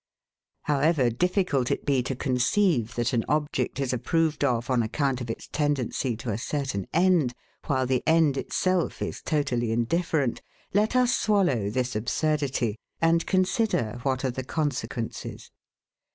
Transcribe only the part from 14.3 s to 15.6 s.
the consequences.